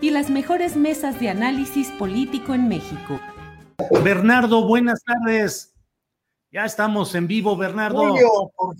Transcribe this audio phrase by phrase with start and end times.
[0.00, 3.20] y las mejores mesas de análisis político en México.
[4.04, 5.74] Bernardo, buenas tardes.
[6.50, 8.08] Ya estamos en vivo, Bernardo.
[8.08, 8.76] Julio, por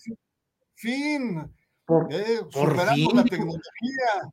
[0.75, 1.53] fin.
[1.85, 4.31] Por, eh, superando la tecnología.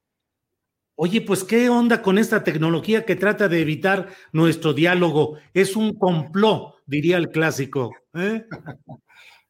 [0.98, 5.38] Oye, pues qué onda con esta tecnología que trata de evitar nuestro diálogo.
[5.54, 7.92] Es un complot, diría el clásico.
[8.14, 8.46] ¿eh?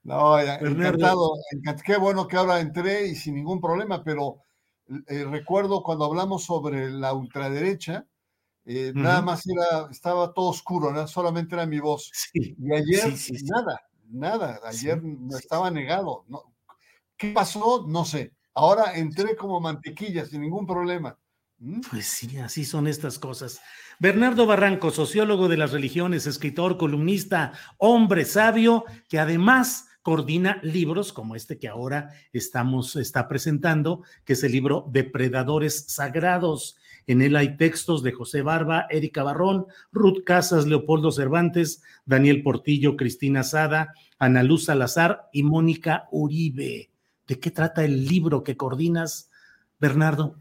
[0.03, 1.83] no, encantado, encantado.
[1.85, 4.45] Qué bueno que ahora entré y sin ningún problema, pero
[5.07, 8.05] eh, recuerdo cuando hablamos sobre la ultraderecha,
[8.65, 11.07] eh, nada más era, estaba todo oscuro, ¿no?
[11.07, 12.11] solamente era mi voz.
[12.33, 15.01] y ayer, nada, nada, ayer
[15.37, 16.25] estaba negado.
[16.27, 16.55] No.
[17.17, 17.85] ¿Qué pasó?
[17.87, 18.33] No sé.
[18.53, 21.17] Ahora entré como mantequilla, sin ningún problema.
[21.59, 21.81] ¿Mm?
[21.89, 23.61] Pues sí, así son estas cosas.
[23.99, 31.35] Bernardo Barranco, sociólogo de las religiones, escritor, columnista, hombre sabio, que además coordina libros como
[31.35, 36.77] este que ahora estamos, está presentando, que es el libro Depredadores Sagrados.
[37.07, 42.97] En él hay textos de José Barba, Erika Barrón, Ruth Casas, Leopoldo Cervantes, Daniel Portillo,
[42.97, 46.91] Cristina Sada, Ana Luz Salazar y Mónica Uribe.
[47.27, 49.31] ¿De qué trata el libro que coordinas,
[49.79, 50.35] Bernardo?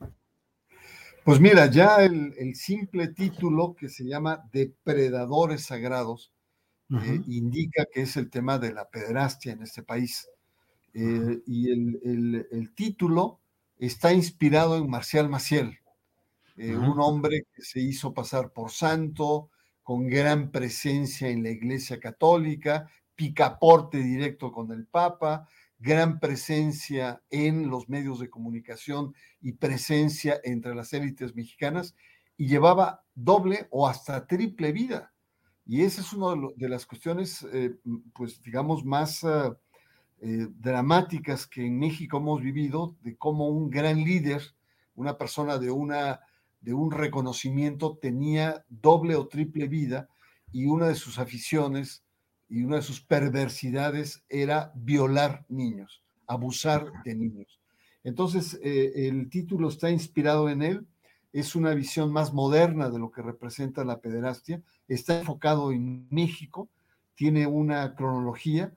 [1.24, 6.33] Pues mira, ya el, el simple título que se llama Depredadores Sagrados
[7.02, 10.28] eh, indica que es el tema de la pederastia en este país.
[10.92, 13.40] Eh, y el, título
[13.78, 15.78] está inspirado en Marcial Maciel,
[16.56, 19.50] eh, un hombre que se hizo pasar por santo,
[19.82, 27.68] con gran presencia en la Iglesia Católica, picaporte directo con el Papa, gran presencia en
[27.68, 31.94] los medios de comunicación y presencia entre las élites mexicanas,
[32.36, 35.13] y llevaba doble o hasta triple vida.
[35.66, 37.74] Y esa es una de, las cuestiones, eh,
[38.14, 39.56] pues digamos, más ah,
[40.20, 44.42] eh, dramáticas que en México hemos vivido, de cómo un gran líder,
[44.94, 46.20] una persona de, una,
[46.60, 50.08] de un reconocimiento, tenía doble o triple vida
[50.52, 52.04] y una de sus aficiones
[52.48, 57.58] y una de sus perversidades era violar niños, abusar de niños.
[58.04, 60.86] Entonces, eh, el título está inspirado en él
[61.34, 66.68] es una visión más moderna de lo que representa la pederastia, está enfocado en México,
[67.14, 68.72] tiene una cronología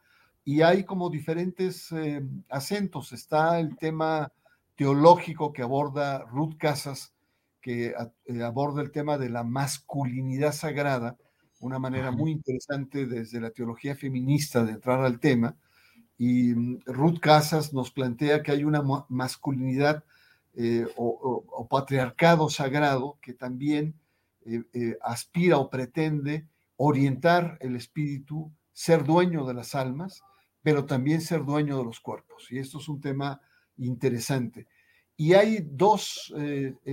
[0.45, 3.11] y hay como diferentes eh, acentos.
[3.11, 4.31] Está el tema
[4.75, 7.13] teológico que aborda Ruth Casas,
[7.59, 7.93] que
[8.25, 11.17] eh, aborda el tema de la masculinidad sagrada,
[11.59, 15.55] una manera muy interesante desde la teología feminista de entrar al tema.
[16.17, 20.03] Y mm, Ruth Casas nos plantea que hay una masculinidad
[20.59, 23.93] eh, o, patriarcado sagrado que también
[24.47, 26.47] eh, eh, aspira o pretende
[26.77, 30.21] orientar el espíritu, ser dueño de las almas,
[30.61, 32.47] pero también ser dueño de los cuerpos.
[32.51, 33.41] Y esto es un tema
[33.77, 34.67] interesante.
[35.15, 36.31] Y hay dos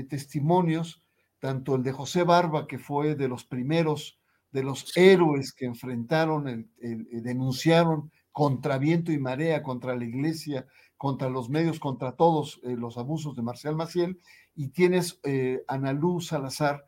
[0.09, 1.03] testimonios,
[1.39, 4.19] tanto el de José Barba, que fue de los primeros,
[4.51, 10.67] de los héroes que enfrentaron, denunciaron contra viento y marea, contra la iglesia,
[10.97, 14.19] contra los medios, contra todos eh, los abusos de Marcial Maciel,
[14.57, 16.85] y tienes eh, Ana Luz Salazar,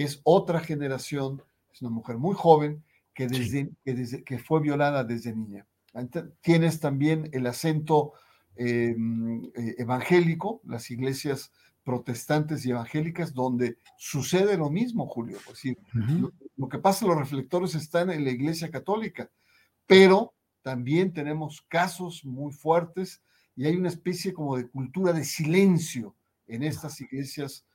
[0.00, 2.82] que es otra generación, es una mujer muy joven,
[3.12, 5.66] que, desde, que, desde, que fue violada desde niña.
[6.40, 8.14] Tienes también el acento
[8.56, 11.52] em, eh, evangélico, las iglesias
[11.84, 15.36] protestantes y evangélicas, donde sucede lo mismo, Julio.
[15.92, 19.30] lo, lo, que pasa, los reflectores están en la iglesia católica,
[19.86, 20.32] pero
[20.62, 23.20] también tenemos casos muy fuertes
[23.54, 27.66] y hay una especie como de cultura de silencio en estas iglesias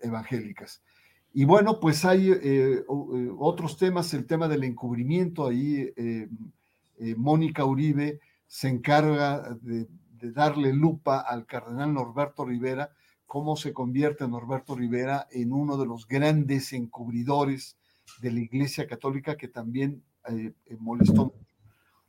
[0.00, 0.82] evangélicas.
[1.36, 2.84] Y bueno, pues hay eh, eh,
[3.38, 6.28] otros temas, el tema del encubrimiento, ahí em,
[7.16, 12.92] Mónica Uribe se encarga de, de, darle lupa al cardenal Norberto Rivera,
[13.26, 17.76] cómo se convierte Norberto Rivera en uno de los grandes encubridores
[18.22, 20.04] de la Iglesia Católica que también
[20.78, 21.34] molestó.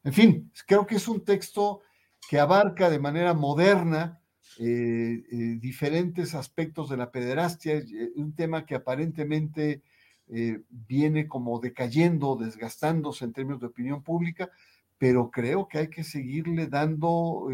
[0.03, 1.81] En fin, creo que es un texto
[2.29, 4.21] que abarca de manera moderna
[4.57, 9.81] eh, eh, diferentes aspectos de la pederastia, eh, un tema que aparentemente
[10.27, 14.49] viene como decayendo, desgastándose en términos de opinión pública,
[14.97, 17.47] pero creo que hay que seguirle dando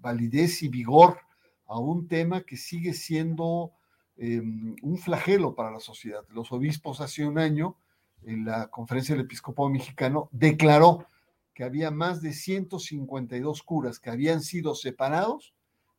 [0.00, 1.18] validez y vigor
[1.66, 3.72] a un tema que sigue siendo
[4.16, 6.24] em, un flagelo para la sociedad.
[6.30, 7.76] Los obispos hace un año,
[8.22, 11.08] en la conferencia del episcopado mexicano, declaró
[11.52, 15.52] que había más de 152 curas que habían sido separados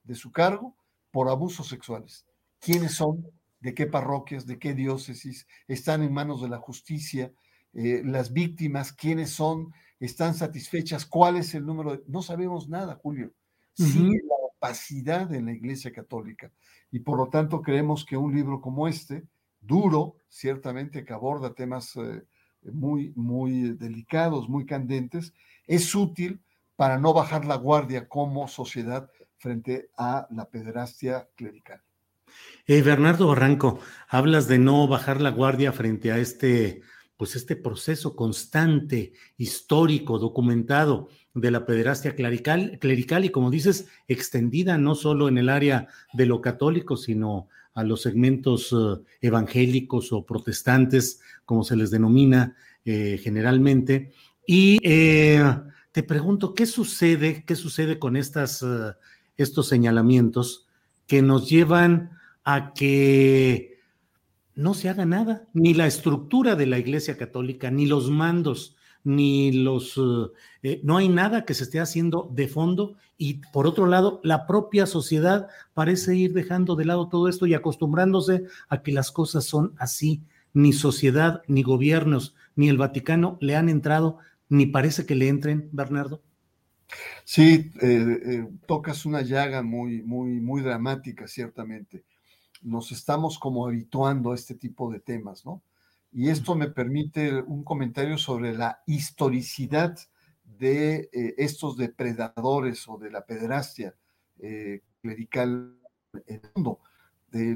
[0.04, 0.76] de su cargo
[1.12, 2.26] por abusos sexuales.
[2.60, 3.26] ¿Quiénes son?
[3.60, 4.46] ¿De qué parroquias?
[4.46, 5.48] ¿De qué diócesis?
[5.68, 7.32] ¿Están en manos de la justicia?
[7.74, 12.02] Eh, las víctimas, quiénes son, están satisfechas, cuál es el número.
[12.08, 13.32] No sabemos nada, Julio.
[13.74, 16.52] Sigue la opacidad en la Iglesia Católica.
[16.92, 19.24] Y por lo tanto creemos que un libro como este,
[19.62, 22.24] duro, ciertamente que aborda temas eh,
[22.64, 25.34] muy, muy delicados, muy candentes,
[25.68, 26.42] es útil
[26.76, 29.10] para no bajar la guardia como sociedad
[29.42, 31.82] frente a la pederastia clerical.
[32.68, 36.82] Eh, Bernardo Barranco, hablas de no bajar la guardia frente a este,
[37.18, 44.78] pues este proceso constante, histórico, documentado de la pederastia clerical, clerical y como dices, extendida
[44.78, 50.26] no solo en el área de lo católico, sino a los segmentos eh, evangélicos o
[50.26, 52.56] protestantes, como se les denomina
[52.86, 54.14] eh, generalmente.
[54.46, 57.44] Y te pregunto, ¿qué sucede?
[57.46, 58.66] ¿Qué sucede con estas
[59.44, 60.68] estos señalamientos
[61.08, 62.12] que nos llevan
[62.44, 63.80] a que
[64.56, 69.52] no se haga nada, ni la estructura de la Iglesia Católica, ni los mandos, ni
[69.52, 70.00] los...
[70.64, 74.48] Eh, no hay nada que se esté haciendo de fondo y por otro lado, la
[74.48, 79.46] propia sociedad parece ir dejando de lado todo esto y acostumbrándose a que las cosas
[79.46, 80.24] son así.
[80.54, 84.18] Ni sociedad, ni gobiernos, ni el Vaticano le han entrado,
[84.50, 86.22] ni parece que le entren, Bernardo.
[87.24, 92.04] Sí, eh, eh, tocas una llaga muy, muy, muy dramática, ciertamente.
[92.62, 95.62] Nos estamos como habituando a este tipo de temas, ¿no?
[96.12, 99.98] Y esto me permite un comentario sobre la historicidad
[100.44, 103.96] de eh, estos depredadores o de la pederastia
[105.02, 105.78] clerical
[106.26, 106.80] en el mundo.
[107.32, 107.56] De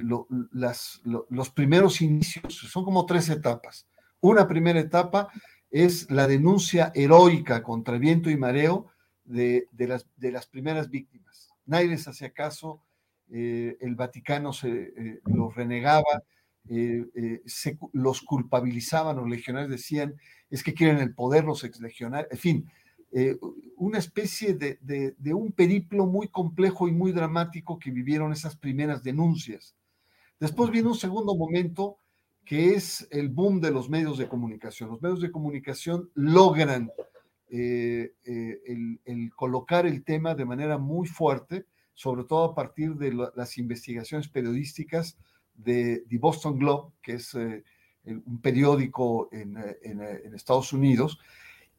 [0.54, 3.88] las, los primeros inicios, son como tres etapas.
[4.22, 5.30] Una primera etapa
[5.70, 8.88] es la denuncia heroica contra viento y mareo
[9.26, 11.50] de, las, de las primeras víctimas.
[11.66, 12.82] Nadie hacía caso,
[13.32, 16.24] eh, el Vaticano se eh, los renegaba,
[16.70, 20.16] eh, se, los culpabilizaban, los legionarios decían,
[20.50, 22.72] es que quieren el poder los exlegionarios, en fin,
[23.78, 29.04] una especie de, de, un periplo muy complejo y muy dramático que vivieron esas primeras
[29.04, 29.74] denuncias.
[30.38, 31.98] Después viene un segundo momento
[32.44, 34.90] que es el boom de los medios de comunicación.
[34.90, 36.92] Los medios de comunicación logran
[37.48, 38.60] eh, eh,
[39.06, 44.28] el, colocar el tema de manera muy fuerte, sobre todo a partir de las investigaciones
[44.28, 45.18] periodísticas
[45.54, 47.64] de The Boston Globe, que es eh,
[48.04, 49.58] un periódico en,
[50.34, 51.20] Estados Unidos,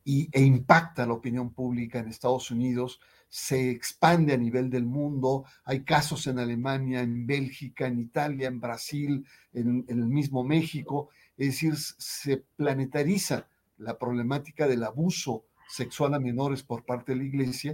[0.04, 5.44] y, e impacta la opinión pública en Estados Unidos, se expande a nivel del mundo,
[5.64, 11.10] hay casos en Alemania, en Bélgica, en Italia, en Brasil, en, en el mismo México,
[11.36, 17.24] es decir, se planetariza la problemática del abuso sexual a menores por parte de la
[17.24, 17.72] iglesia,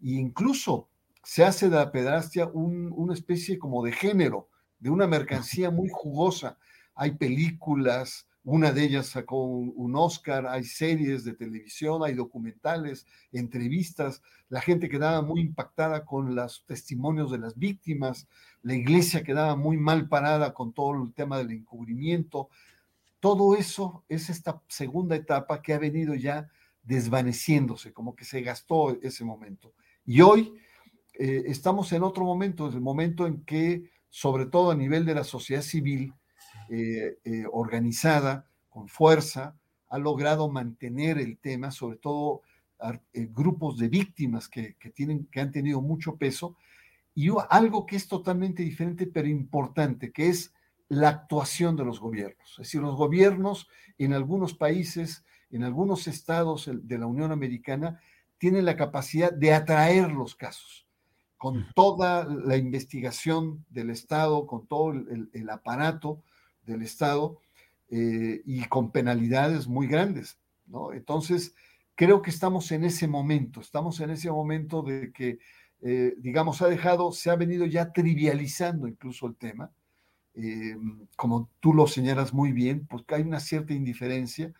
[0.00, 0.88] e incluso
[1.22, 4.48] se hace de la pedrastia una especie como de género,
[4.80, 6.58] de una mercancía muy jugosa.
[6.94, 14.20] Hay películas, una de ellas sacó un, Oscar, hay series de televisión, hay documentales, entrevistas,
[14.48, 18.26] la gente quedaba muy impactada con los testimonios de las víctimas,
[18.62, 22.48] la iglesia quedaba muy mal parada con todo el tema del encubrimiento.
[23.20, 26.50] Todo eso es esta segunda etapa que ha venido ya
[26.82, 29.74] desvaneciéndose, como que se gastó ese momento.
[30.04, 30.54] Y hoy
[31.14, 35.14] eh, estamos en otro momento, es el momento en que, sobre todo a nivel de
[35.14, 36.12] la sociedad civil,
[36.68, 39.56] eh, eh, organizada, con fuerza,
[39.88, 42.40] ha logrado mantener el tema, sobre todo
[43.14, 46.56] grupos de víctimas que, tienen, que han tenido mucho peso,
[47.14, 50.52] y algo que es totalmente diferente, pero importante, que es
[50.88, 52.50] la actuación de los gobiernos.
[52.52, 58.00] Es decir, los gobiernos en algunos países en algunos estados de la Unión Americana
[58.38, 60.86] tiene la capacidad de atraer los casos
[61.42, 66.22] con toda la investigación del Estado, con todo el, aparato
[66.64, 67.40] del Estado
[67.90, 70.38] eh, y con penalidades muy grandes.
[70.66, 70.92] ¿no?
[70.92, 71.52] Entonces,
[71.96, 75.40] creo que estamos en ese momento, estamos en ese momento de que,
[75.80, 79.72] eh, digamos, ha dejado, se ha venido ya trivializando incluso el tema.
[80.34, 80.76] Eh,
[81.16, 84.52] como tú lo señalas muy bien, pues hay una cierta indiferencia,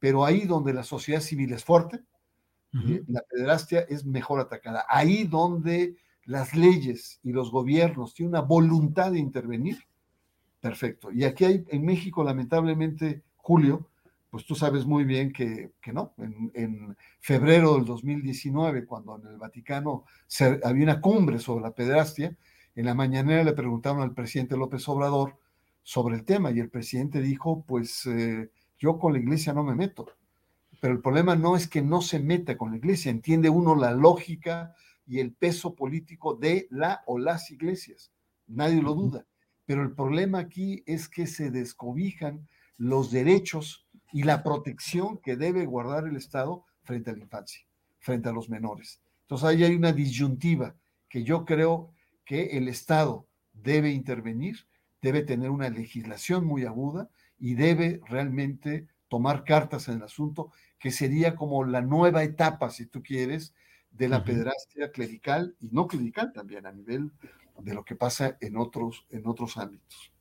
[0.00, 2.00] pero ahí donde la sociedad civil es fuerte,
[2.72, 4.84] la pederastia es mejor atacada.
[4.88, 9.78] Ahí donde las leyes y los gobiernos tienen una voluntad de intervenir,
[10.60, 11.10] perfecto.
[11.12, 13.88] Y aquí hay, en México, lamentablemente, Julio,
[14.30, 16.14] pues tú sabes muy bien que, no.
[16.16, 20.04] En, febrero del 2019, cuando en el Vaticano
[20.64, 22.36] había una cumbre sobre la pederastia,
[22.76, 25.36] en la mañanera le preguntaron al presidente López Obrador
[25.82, 29.76] sobre el tema y el presidente dijo, pues eh, yo con la iglesia no me
[29.76, 30.06] meto.
[30.80, 33.92] Pero el problema no es que no se meta con la iglesia, entiende uno la
[33.92, 34.74] lógica
[35.06, 38.10] y el peso político de la o las iglesias.
[38.48, 39.26] Nadie lo duda.
[39.66, 45.66] Pero el problema aquí es que se descobijan los derechos y la protección que debe
[45.66, 47.60] guardar el Estado frente a la infancia,
[47.98, 49.00] frente a los menores.
[49.22, 50.74] Entonces ahí hay una disyuntiva
[51.08, 51.92] que yo creo
[52.24, 54.66] que el Estado debe intervenir,
[55.02, 57.10] debe tener una legislación muy aguda
[57.40, 62.86] y debe realmente tomar cartas en el asunto, que sería como la nueva etapa, si
[62.86, 63.54] tú quieres,
[63.90, 67.10] de la pederastia clerical y no clerical también a nivel
[67.58, 70.12] de lo que pasa en otros, en otros ámbitos.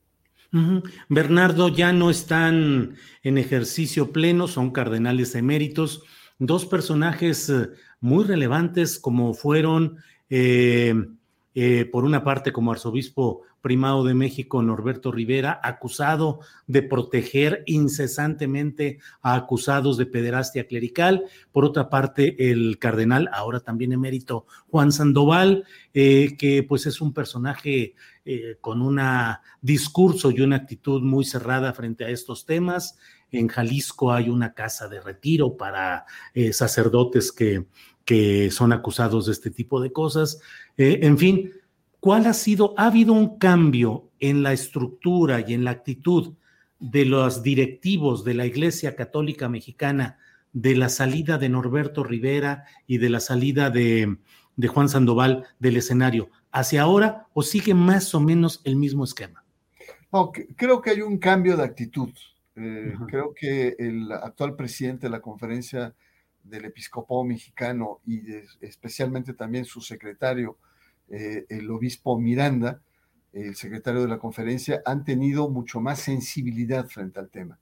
[1.10, 6.04] Bernardo, ya no están en ejercicio pleno, son cardenales eméritos,
[6.40, 9.98] dos personajes eh, muy relevantes como fueron,
[10.30, 10.96] eh,
[11.62, 19.00] eh, por una parte, como arzobispo primado de México, Norberto Rivera, acusado de proteger incesantemente
[19.22, 21.26] a acusados de pederastia clerical.
[21.52, 27.14] Por otra parte, el cardenal, ahora también emérito Juan Sandoval, eh, que pues es un
[27.14, 29.02] personaje eh, con un
[29.60, 32.98] discurso y una actitud muy cerrada frente a estos temas.
[33.32, 36.06] En Jalisco hay una casa de retiro para
[36.54, 37.66] sacerdotes que,
[38.10, 40.42] que son acusados de este tipo de cosas.
[40.78, 41.52] en fin,
[42.00, 42.74] ¿Cuál ha sido?
[42.78, 46.34] ¿Ha habido un cambio en la estructura y en la actitud
[46.80, 50.18] de los directivos de la Iglesia Católica Mexicana
[50.54, 54.18] de la salida de Norberto Rivera y de la salida de,
[54.66, 59.44] Juan Sandoval del escenario hacia ahora o sigue más o menos el mismo esquema?
[60.56, 62.10] creo que hay un cambio de actitud.
[62.56, 65.94] Eh, creo que el actual presidente de la conferencia
[66.44, 68.22] del episcopado mexicano y
[68.62, 70.58] especialmente también su secretario,
[71.10, 72.82] eh, el obispo Miranda,
[73.34, 77.60] el secretario de la conferencia, han tenido mucho más sensibilidad frente al tema.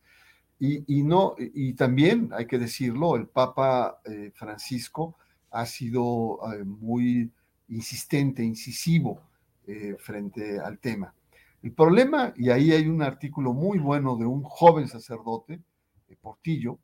[0.59, 5.15] Y, no, y también, hay que decirlo, el Papa eh, Francisco
[5.51, 7.31] ha sido eh, muy
[7.67, 9.21] insistente, incisivo
[9.99, 11.13] frente al tema.
[11.61, 15.59] El problema, y ahí hay un artículo muy bueno de un joven sacerdote,
[16.21, 16.79] Portillo,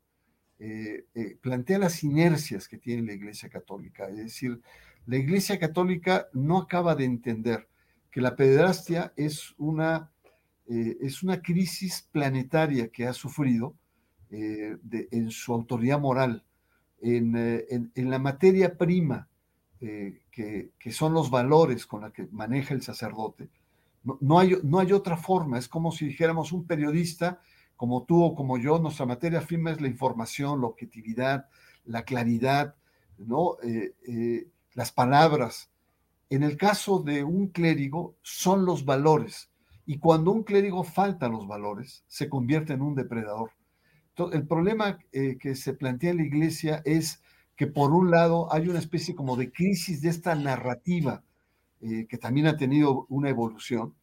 [1.40, 4.60] plantea las inercias que tiene la Iglesia Católica, es decir,
[5.06, 7.68] la Iglesia Católica no acaba de entender
[8.10, 10.10] que la pederastia es una,
[10.68, 13.74] eh, es una crisis planetaria que ha sufrido
[14.30, 14.76] eh,
[15.10, 16.44] en su autoridad moral,
[17.02, 19.28] en, eh, la materia prima
[19.80, 23.50] que, son los valores con la que maneja el sacerdote.
[24.20, 27.42] No, hay, no hay otra forma, es como si dijéramos un periodista
[27.76, 31.48] como tú o como yo, nuestra materia prima es la información, la objetividad,
[31.84, 32.74] la claridad,
[33.18, 33.56] ¿no?
[34.74, 35.70] las palabras.
[36.30, 39.50] En el caso de un clérigo son los valores.
[39.86, 43.50] Y cuando un clérigo falta los valores, se convierte en un depredador.
[44.32, 47.22] el problema eh, que se plantea en la iglesia es
[47.56, 51.22] que por un lado hay una especie como de crisis de esta narrativa
[51.80, 53.94] eh, que también ha tenido una evolución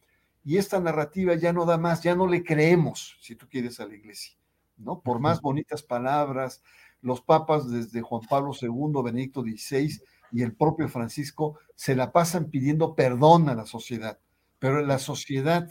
[0.44, 3.86] y esta narrativa ya no da más, ya no le creemos, si tú quieres, a
[3.86, 4.36] la iglesia,
[4.76, 5.00] ¿no?
[5.00, 6.62] Por más bonitas palabras,
[7.00, 10.00] los papas desde Juan Pablo II, Benedicto XVI,
[10.32, 14.18] y el propio Francisco se la pasan pidiendo perdón a la sociedad,
[14.58, 15.70] pero la sociedad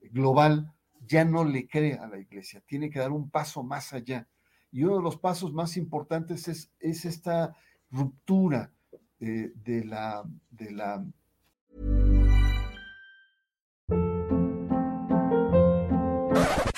[0.00, 0.72] global
[1.06, 4.28] ya no le cree a la iglesia, tiene que dar un paso más allá.
[4.72, 7.54] Y uno de los pasos más importantes es, es esta
[7.90, 8.72] ruptura
[9.20, 10.24] eh, de la...
[10.50, 11.04] De la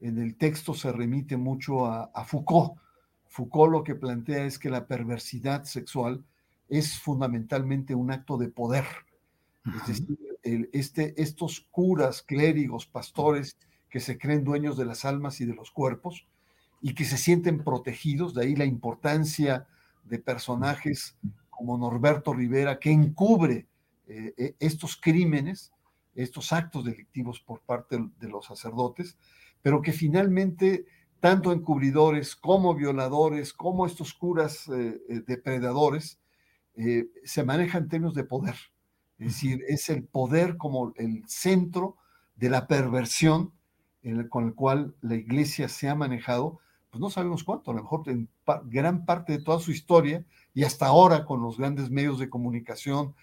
[0.00, 2.74] en el texto se remite mucho a, Foucault.
[3.28, 6.24] Foucault lo que plantea es que la perversidad sexual
[6.68, 8.84] es fundamentalmente un acto de poder.
[9.80, 10.18] Es decir,
[10.72, 13.56] este, estos curas, clérigos, pastores
[13.90, 16.26] que se creen dueños de las almas y de los cuerpos
[16.80, 19.66] y que se sienten protegidos, de ahí la importancia
[20.04, 21.16] de personajes
[21.50, 23.66] como Norberto Rivera, que encubre
[24.06, 25.72] eh, e, estos crímenes,
[26.14, 29.16] estos actos delictivos por parte de los sacerdotes,
[29.66, 30.86] pero que finalmente
[31.18, 36.20] tanto encubridores como violadores, como estos curas eh, eh, depredadores,
[36.76, 38.54] eh, se manejan en términos de poder.
[39.18, 41.96] Es decir, es el poder como el centro
[42.36, 43.50] de la perversión
[44.28, 46.60] con el cual la iglesia se ha manejado,
[46.92, 48.28] pues no sabemos cuánto, a lo mejor en
[48.66, 53.16] gran parte de toda su historia y hasta ahora con los grandes medios de comunicación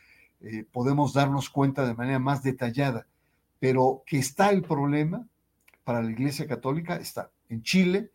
[0.74, 3.08] podemos darnos cuenta de manera más detallada,
[3.62, 5.26] pero que está el problema
[5.84, 7.32] para la Iglesia Católica está.
[7.50, 8.12] En Chile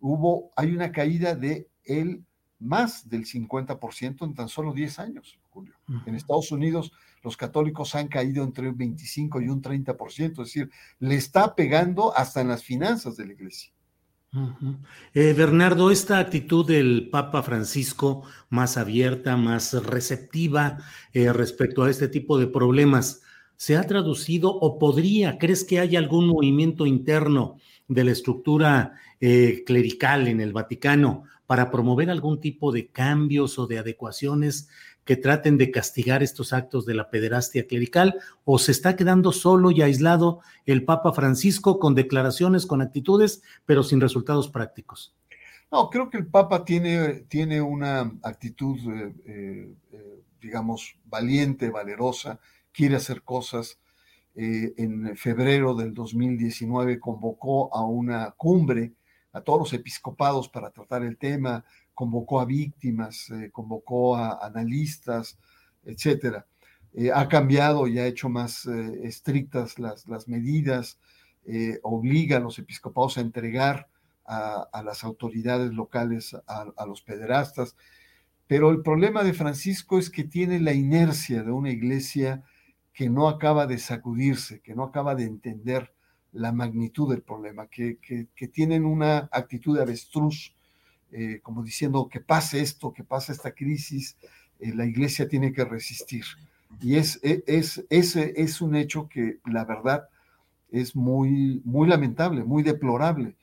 [0.00, 2.24] hubo, hay una caída de el
[2.58, 5.74] más del 50% en tan solo 10 años, Julio.
[6.06, 6.92] En Estados Unidos
[7.22, 12.16] los católicos han caído entre un 25 y un 30%, es decir, le está pegando
[12.16, 13.72] hasta en las finanzas de la Iglesia.
[15.14, 20.78] Eh, Bernardo, esta actitud del Papa Francisco más abierta, más receptiva
[21.12, 23.22] eh, respecto a este tipo de problemas,
[23.56, 27.56] se ha traducido o podría, crees que hay algún movimiento interno
[27.88, 33.66] de la estructura eh, clerical en el Vaticano para promover algún tipo de cambios o
[33.66, 34.68] de adecuaciones
[35.04, 38.14] que traten de castigar estos actos de la pederastia clerical
[38.44, 43.82] o se está quedando solo y aislado el Papa Francisco con declaraciones, con actitudes, pero
[43.82, 45.14] sin resultados prácticos?
[45.70, 48.78] No, creo que el Papa tiene, tiene una actitud,
[49.26, 52.40] eh, eh, digamos, valiente, valerosa,
[52.74, 53.78] quiere hacer cosas.
[54.34, 58.92] Eh, en febrero del 2019 convocó a una cumbre
[59.32, 65.38] a todos los episcopados para tratar el tema, convocó a víctimas, eh, convocó a analistas,
[65.84, 66.46] etcétera.
[66.92, 70.98] Eh, ha cambiado y ha hecho más estrictas las, las medidas,
[71.82, 73.88] obliga a los episcopados a entregar
[74.24, 77.76] a, las autoridades locales a, a, los pederastas.
[78.46, 82.44] Pero el problema de Francisco es que tiene la inercia de una iglesia
[82.94, 85.92] que no acaba de sacudirse, que no acaba de entender
[86.32, 87.98] la magnitud del problema, que,
[88.52, 90.54] tienen una actitud de avestruz,
[91.10, 94.16] eh, como diciendo que pase esto, que pase esta crisis,
[94.60, 96.24] eh, la iglesia tiene que resistir.
[96.80, 100.08] Y es, e, es, ese es un hecho que la verdad
[100.70, 103.36] es muy, muy lamentable, muy deplorable.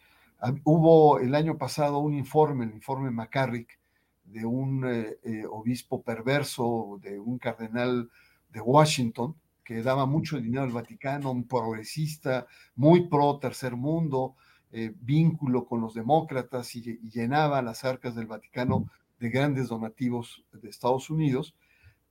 [0.63, 3.79] Hubo el año pasado un informe, el informe McCarrick,
[4.23, 8.09] de un eh, obispo perverso, de un cardenal
[8.49, 14.35] de Washington, que daba mucho dinero al Vaticano, un progresista, muy pro tercer mundo,
[14.71, 20.69] eh, vínculo con los demócratas y, llenaba las arcas del Vaticano de grandes donativos de
[20.69, 21.55] Estados Unidos,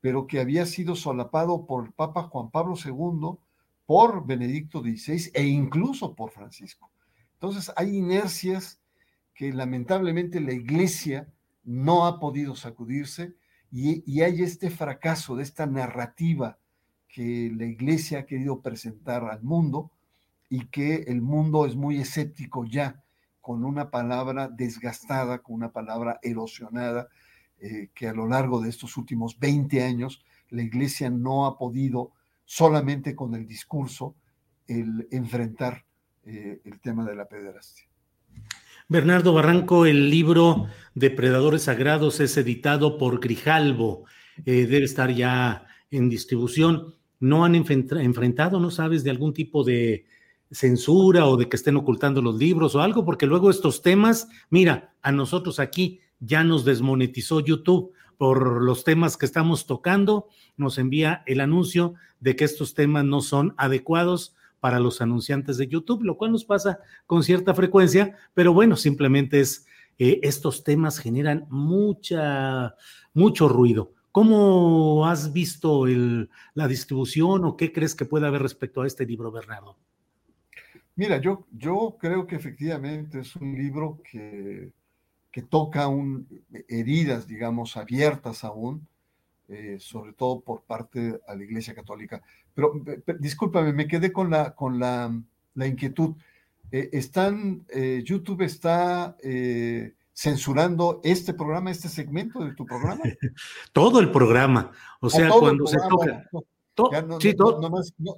[0.00, 3.38] pero que había sido solapado por el Papa Juan Pablo II,
[3.86, 6.90] por Benedicto XVI e incluso por Francisco.
[7.32, 8.80] Entonces hay inercias
[9.34, 11.26] que lamentablemente la Iglesia
[11.64, 13.34] no ha podido sacudirse
[13.72, 16.58] y, hay este fracaso de esta narrativa
[17.12, 19.90] que la iglesia ha querido presentar al mundo
[20.48, 23.02] y que el mundo es muy escéptico ya
[23.40, 27.08] con una palabra desgastada, con una palabra erosionada,
[27.60, 32.12] eh, que a lo largo de estos últimos 20 años la iglesia no ha podido
[32.44, 34.14] solamente con el discurso
[34.66, 35.84] el enfrentar
[36.24, 37.86] eh, el tema de la pederastia.
[38.88, 44.04] Bernardo Barranco, el libro Depredadores Sagrados es editado por Grijalbo,
[44.44, 46.94] eh, debe estar ya en distribución.
[47.20, 50.06] ¿No han enfrentado, no sabes, de algún tipo de
[50.50, 54.94] censura o de que estén ocultando los libros o algo, porque luego estos temas, mira,
[55.02, 61.22] a nosotros aquí ya nos desmonetizó YouTube por los temas que estamos tocando, nos envía
[61.26, 66.18] el anuncio de que estos temas no son adecuados para los anunciantes de YouTube, lo
[66.18, 69.66] cual nos pasa con cierta frecuencia, pero bueno, simplemente es,
[69.98, 72.74] eh, estos temas generan mucha,
[73.14, 73.94] mucho ruido.
[74.12, 75.86] ¿Cómo has visto
[76.54, 79.76] la distribución o qué crees que puede haber respecto a este libro, Bernardo?
[80.96, 81.46] Mira, yo,
[81.98, 84.72] creo que efectivamente es un libro que,
[85.48, 86.26] toca un,
[86.68, 88.86] heridas, digamos, abiertas aún,
[89.48, 92.20] eh, sobre todo por parte de la Iglesia Católica.
[92.52, 92.82] Pero,
[93.18, 95.22] discúlpame, me quedé con la, con la
[95.54, 96.16] inquietud.
[96.72, 99.16] Eh, están, eh, YouTube está
[100.14, 103.02] censurando este programa, este segmento de tu programa.
[103.72, 104.70] Todo el programa.
[105.00, 106.28] O sea, cuando se toca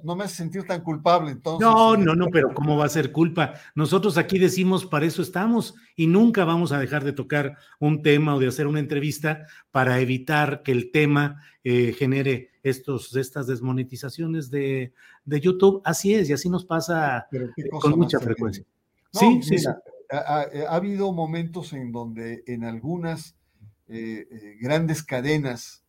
[0.03, 1.67] no, me has sentido tan culpable entonces.
[1.67, 3.53] No, no, no, pero ¿cómo va a ser culpa?
[3.75, 8.35] Nosotros aquí decimos, para eso estamos y nunca vamos a dejar de tocar un tema
[8.35, 14.49] o de hacer una entrevista para evitar que el tema eh, genere estos, estas desmonetizaciones
[14.49, 14.93] de,
[15.25, 15.81] YouTube.
[15.83, 17.27] Así es, y así nos pasa
[17.81, 18.63] con mucha frecuencia.
[19.11, 19.57] sí, sí,
[20.13, 23.35] Ha, habido momentos en donde en algunas
[23.87, 25.83] eh, eh, grandes cadenas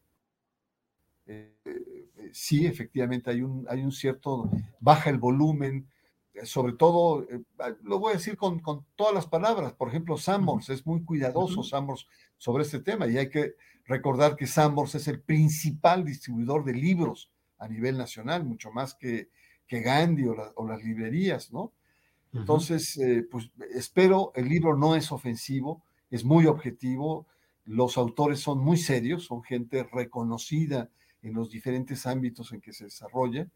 [2.34, 5.88] sí, efectivamente, hay un, hay un cierto, baja el volumen,
[6.34, 8.60] eh, sobre todo, eh, ah, lo voy a decir con,
[8.96, 12.06] todas las palabras, por ejemplo, Sambors, es muy cuidadoso Sambors
[12.37, 13.54] sobre este tema y hay que
[13.87, 19.28] recordar que Sambors es el principal distribuidor de libros a nivel nacional, mucho más que,
[19.66, 21.72] que Gandhi o, las librerías, ¿no?
[22.34, 27.26] Entonces, eh, pues espero, el libro no es ofensivo, es muy objetivo,
[27.64, 30.90] los autores son muy serios, son gente reconocida
[31.22, 33.48] en los diferentes ámbitos en que se desarrolla.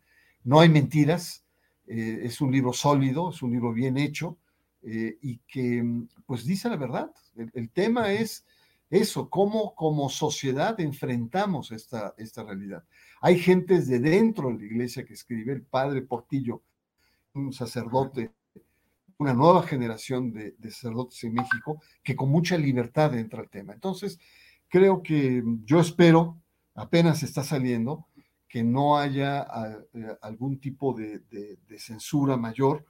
[0.45, 1.45] No hay mentiras,
[1.87, 4.39] eh, es un libro sólido, es un libro bien hecho
[4.83, 5.85] eh, y que
[6.25, 7.11] pues dice la verdad.
[7.53, 8.47] El, tema es
[8.91, 12.85] eso, cómo como sociedad enfrentamos esta, esta realidad.
[13.21, 16.63] Hay gentes de dentro de la iglesia que escribe, el padre Portillo,
[17.35, 18.33] un sacerdote,
[19.19, 23.75] una nueva generación de, sacerdotes en México, que con mucha libertad entra al tema.
[23.75, 24.19] Entonces,
[24.69, 26.39] creo que yo espero
[26.75, 28.07] apenas está saliendo,
[28.49, 29.47] que no haya
[29.93, 31.21] eh, algún tipo de,
[31.79, 32.87] censura mayor,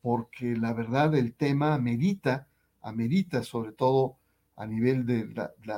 [0.00, 2.48] porque la verdad el tema amerita,
[2.80, 4.16] amerita sobre todo
[4.56, 5.28] a nivel de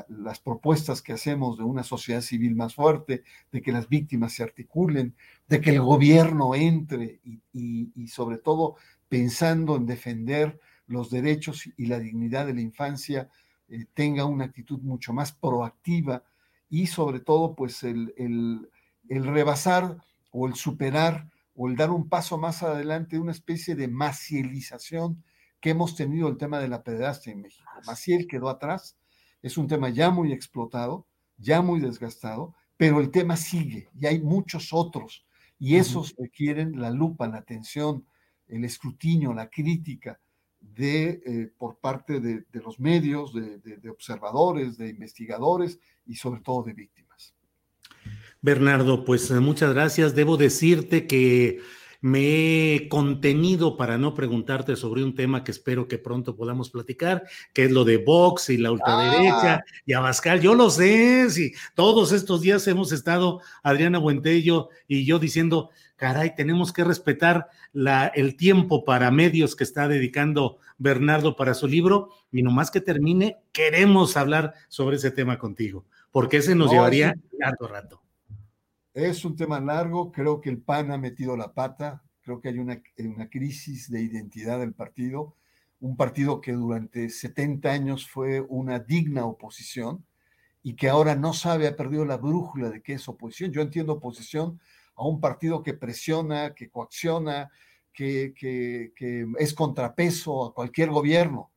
[0.08, 4.42] las propuestas que hacemos de una sociedad civil más fuerte, de que las víctimas se
[4.42, 5.14] articulen,
[5.48, 7.20] de que el gobierno entre
[7.52, 8.76] y, sobre todo
[9.14, 13.30] pensando en defender los derechos y la dignidad de la infancia,
[13.68, 16.24] eh, tenga una actitud mucho más proactiva
[16.68, 19.98] y sobre todo pues el, el, rebasar
[20.32, 25.22] o el superar o el dar un paso más adelante una especie de macielización
[25.60, 27.70] que hemos tenido el tema de la pederastia en México.
[27.86, 28.96] Maciel quedó atrás,
[29.42, 31.06] es un tema ya muy explotado,
[31.38, 35.24] ya muy desgastado, pero el tema sigue y hay muchos otros
[35.60, 38.04] y esos requieren la lupa, la atención,
[38.48, 40.20] el escrutinio, la crítica
[40.60, 46.72] de, eh, por parte de, los medios, de observadores, de investigadores y sobre todo de
[46.72, 47.34] víctimas.
[48.44, 50.14] Bernardo, pues eh, muchas gracias.
[50.14, 51.60] Debo decirte que
[52.04, 57.22] me he contenido para no preguntarte sobre un tema que espero que pronto podamos platicar,
[57.54, 59.64] que es lo de Vox y la ultraderecha ah.
[59.86, 60.42] y Abascal.
[60.42, 66.34] Yo lo sé, si todos estos días hemos estado, Adriana Buentello y yo diciendo, caray,
[66.36, 72.10] tenemos que respetar la, el tiempo para medios que está dedicando Bernardo para su libro
[72.30, 77.66] y nomás que termine, queremos hablar sobre ese tema contigo porque ese nos llevaría largo
[77.66, 78.03] rato.
[78.94, 82.58] Es un tema largo, creo que el PAN ha metido la pata, creo que hay
[82.60, 82.80] una,
[83.28, 85.34] crisis de identidad del partido,
[85.80, 90.06] un partido que durante 70 años fue una digna oposición
[90.62, 93.50] y que ahora no sabe, ha perdido la brújula de qué es oposición.
[93.50, 94.60] Yo entiendo oposición
[94.94, 97.50] a un partido que presiona, que coacciona,
[97.92, 98.32] que
[99.40, 101.50] es contrapeso a cualquier gobierno,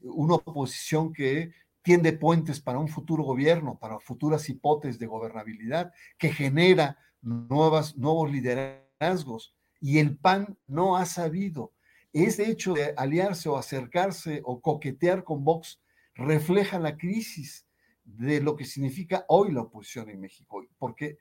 [0.00, 1.50] una oposición que
[1.84, 8.32] tiende puentes para un futuro gobierno, para futuras hipótesis de gobernabilidad, que genera nuevas, nuevos
[8.32, 9.54] liderazgos.
[9.80, 11.74] Y el PAN no ha sabido.
[12.10, 15.82] Ese hecho de aliarse o acercarse o coquetear con Vox
[16.14, 17.66] refleja la crisis
[18.02, 21.18] de lo que significa hoy la oposición en México, porque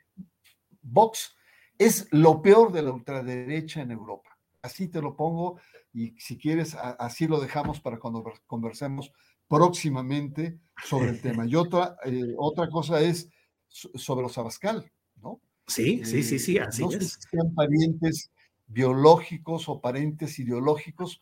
[0.82, 1.36] Vox
[1.78, 4.38] es lo peor de la ultraderecha en Europa.
[4.62, 5.60] Así te lo pongo
[5.92, 9.12] y si quieres, así lo dejamos para cuando conversemos
[9.48, 11.46] próximamente sobre el tema.
[11.46, 13.30] Y otra, eh, otra cosa es
[13.68, 15.42] sobre los Abascal, ¿no?
[15.68, 17.20] Sí, sí, sí, sí, eh, así no es.
[17.32, 18.32] sean parientes
[18.68, 21.22] biológicos o parentes ideológicos,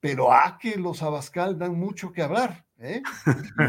[0.00, 3.02] pero a que los Abascal dan mucho que hablar, ¿eh?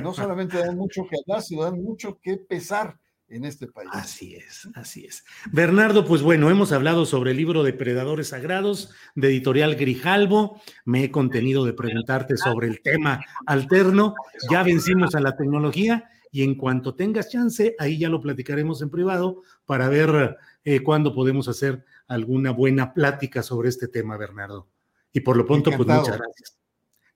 [0.04, 3.90] no solamente dan mucho que hablar, sino dan mucho que pesar en este país.
[3.92, 5.24] Así es, así es.
[5.52, 10.62] Bernardo, pues bueno, hemos hablado sobre el libro Depredadores Sagrados de editorial Grijalbo.
[10.86, 14.16] Me he contenido de preguntarte sobre el tema alterno.
[14.50, 18.90] Ya vencimos a la tecnología y en cuanto tengas chance, ahí ya lo platicaremos en
[18.90, 24.68] privado para ver eh, cuándo podemos hacer alguna buena plática sobre este tema, Bernardo.
[25.12, 26.58] Y por lo pronto, pues muchas gracias.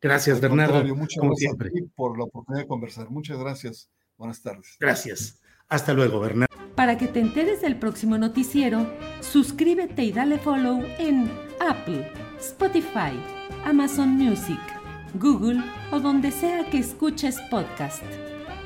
[0.02, 0.84] Gracias, Bernardo.
[0.96, 1.72] Muchas como gracias siempre.
[1.96, 3.10] por la oportunidad de conversar.
[3.12, 3.90] Muchas gracias.
[4.18, 4.78] Buenas tardes.
[4.80, 5.41] Gracias.
[5.72, 6.54] Hasta luego, Bernardo.
[6.76, 8.86] Para que te enteres del próximo noticiero,
[9.22, 11.32] suscríbete y dale follow en
[11.66, 13.14] Apple, Spotify,
[13.66, 14.60] Amazon Music,
[15.14, 18.04] Google o donde sea que escuches podcast.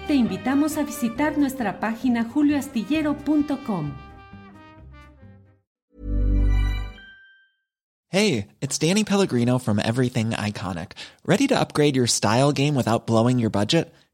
[0.08, 3.94] Te invitamos a visitar nuestra página julioastillero.com.
[8.10, 10.94] Hey, it's Danny Pellegrino from Everything Iconic.
[11.26, 13.94] ¿Ready to upgrade your style game without blowing your budget?